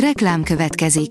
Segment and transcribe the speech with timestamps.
[0.00, 1.10] Reklám következik.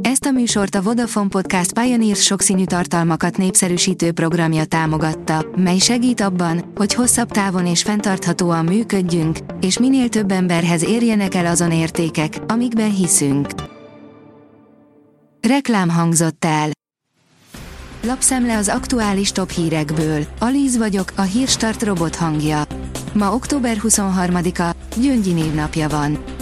[0.00, 6.72] Ezt a műsort a Vodafone Podcast Pioneers sokszínű tartalmakat népszerűsítő programja támogatta, mely segít abban,
[6.74, 12.94] hogy hosszabb távon és fenntarthatóan működjünk, és minél több emberhez érjenek el azon értékek, amikben
[12.94, 13.48] hiszünk.
[15.40, 16.68] Reklám hangzott el.
[18.02, 20.26] Lapszemle az aktuális top hírekből.
[20.38, 22.62] Alíz vagyok, a hírstart robot hangja.
[23.12, 26.33] Ma október 23-a, Gyöngyi névnapja van.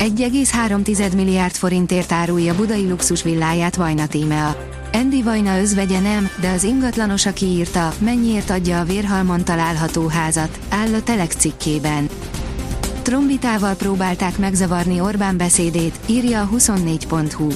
[0.00, 4.56] 1,3 milliárd forintért árulja budai luxus villáját Vajna Tímea.
[4.92, 10.58] Andy Vajna özvegye nem, de az ingatlanos, aki írta, mennyiért adja a vérhalmon található házat,
[10.68, 12.08] áll a Telex cikkében.
[13.02, 17.48] Trombitával próbálták megzavarni Orbán beszédét, írja a 24.hu.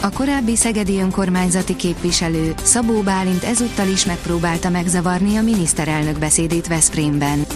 [0.00, 7.46] A korábbi szegedi önkormányzati képviselő, Szabó Bálint ezúttal is megpróbálta megzavarni a miniszterelnök beszédét Veszprémben.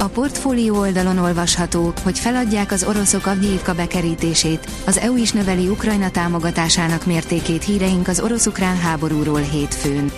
[0.00, 6.10] A portfólió oldalon olvasható, hogy feladják az oroszok Avgyívka bekerítését, az EU is növeli Ukrajna
[6.10, 10.12] támogatásának mértékét híreink az orosz-ukrán háborúról hétfőn.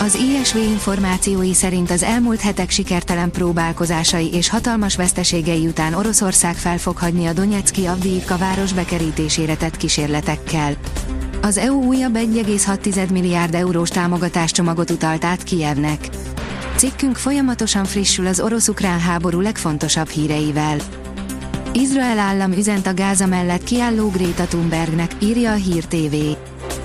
[0.00, 6.78] Az ISV információi szerint az elmúlt hetek sikertelen próbálkozásai és hatalmas veszteségei után Oroszország fel
[6.78, 10.74] fog hagyni a Donetszki Avdiivka város bekerítésére tett kísérletekkel.
[11.42, 16.08] Az EU újabb 1,6 milliárd eurós támogatáscsomagot utalt át Kijevnek.
[16.76, 20.78] Cikkünk folyamatosan frissül az orosz-ukrán háború legfontosabb híreivel.
[21.72, 26.14] Izrael állam üzent a Gáza mellett kiálló Greta Thunbergnek, írja a Hír TV.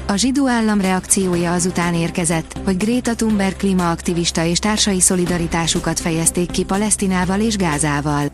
[0.08, 6.64] A zsidó állam reakciója azután érkezett, hogy Greta Thunberg klímaaktivista és társai szolidaritásukat fejezték ki
[6.64, 8.26] Palesztinával és Gázával.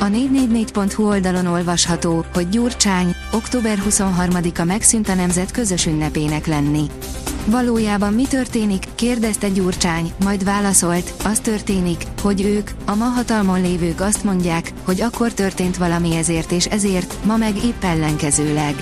[0.00, 6.86] A 444.hu oldalon olvasható, hogy Gyurcsány, október 23-a megszűnt a nemzet közös ünnepének lenni.
[7.50, 8.84] Valójában mi történik?
[8.94, 15.00] kérdezte Gyurcsány, majd válaszolt, az történik, hogy ők, a ma hatalmon lévők azt mondják, hogy
[15.00, 18.74] akkor történt valami ezért és ezért, ma meg épp ellenkezőleg.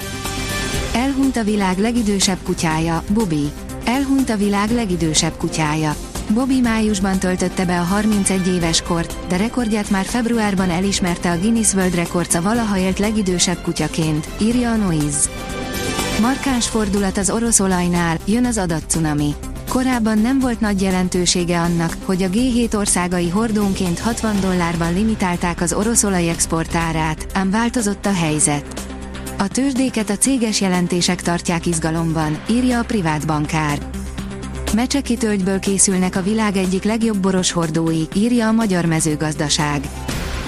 [0.95, 3.53] Elhunyt a világ legidősebb kutyája, Bobby.
[3.85, 5.95] Elhunyt a világ legidősebb kutyája.
[6.31, 11.75] Bobby májusban töltötte be a 31 éves kort, de rekordját már februárban elismerte a Guinness
[11.75, 15.29] World Records a valaha élt legidősebb kutyaként, írja a Noise.
[16.21, 19.35] Markáns fordulat az orosz olajnál, jön az adatcunami.
[19.69, 25.73] Korábban nem volt nagy jelentősége annak, hogy a G7 országai hordónként 60 dollárban limitálták az
[25.73, 28.87] orosz olajexport árát, ám változott a helyzet.
[29.39, 33.79] A tőzsdéket a céges jelentések tartják izgalomban, írja a privát bankár.
[34.75, 39.89] Mecseki tölgyből készülnek a világ egyik legjobb boros hordói, írja a magyar mezőgazdaság.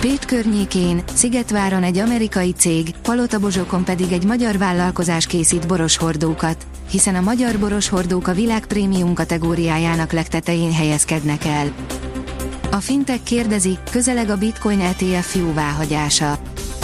[0.06, 7.14] Pécs környékén, Szigetváron egy amerikai cég, Palotabozsokon pedig egy magyar vállalkozás készít boros hordókat, hiszen
[7.14, 11.74] a magyar boros hordók a világ prémium kategóriájának legtetején helyezkednek el.
[12.70, 16.38] A fintek kérdezi, közeleg a Bitcoin ETF jóváhagyása.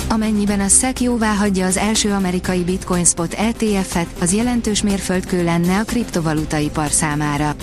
[0.09, 5.79] Amennyiben a SEC jóvá hagyja az első amerikai Bitcoin Spot ETF-et, az jelentős mérföldkő lenne
[5.79, 7.55] a kriptovalutaipar számára.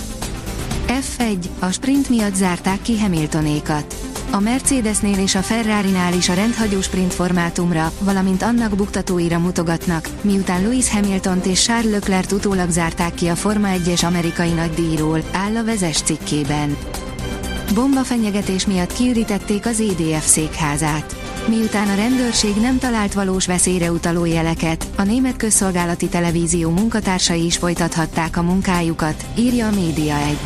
[0.88, 4.09] F1, a sprint miatt zárták ki Hamiltonékat.
[4.31, 10.62] A Mercedesnél és a Ferrari-nál is a rendhagyó sprint formátumra, valamint annak buktatóira mutogatnak, miután
[10.62, 15.63] Lewis Hamilton és Charles Leclerc utólag zárták ki a Forma 1-es amerikai nagydíjról, áll a
[15.63, 16.78] vezes cikkében.
[17.73, 21.16] Bomba fenyegetés miatt kiürítették az EDF székházát.
[21.47, 27.57] Miután a rendőrség nem talált valós veszélyre utaló jeleket, a német közszolgálati televízió munkatársai is
[27.57, 30.38] folytathatták a munkájukat, írja a Média 1.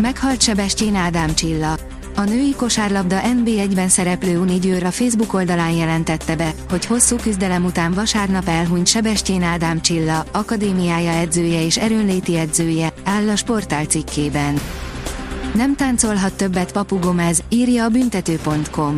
[0.00, 1.76] Meghalt Sebestyén Ádám Csilla.
[2.16, 7.92] A női kosárlabda NB1-ben szereplő Unigyőr a Facebook oldalán jelentette be, hogy hosszú küzdelem után
[7.92, 14.60] vasárnap elhunyt Sebestyén Ádám Csilla, akadémiája edzője és erőnléti edzője, áll a sportál cikkében.
[15.54, 18.96] Nem táncolhat többet Papu Gomez, írja a büntető.com.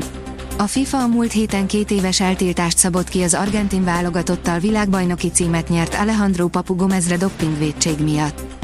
[0.59, 5.69] A FIFA a múlt héten két éves eltiltást szabott ki az argentin válogatottal világbajnoki címet
[5.69, 8.62] nyert Alejandro Papu Gomezre doppingvédség miatt.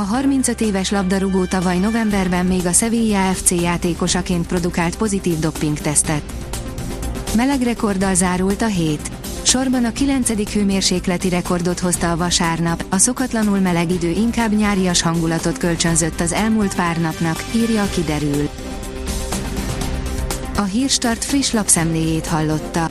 [0.00, 6.22] A 35 éves labdarúgó tavaly novemberben még a Sevilla FC játékosaként produkált pozitív doppingtesztet.
[7.36, 9.10] Meleg rekorddal zárult a hét.
[9.42, 10.52] Sorban a 9.
[10.52, 16.74] hőmérsékleti rekordot hozta a vasárnap, a szokatlanul meleg idő inkább nyárias hangulatot kölcsönzött az elmúlt
[16.74, 18.48] pár napnak, írja kiderül.
[20.56, 22.90] A Hírstart friss lapszemléjét hallotta.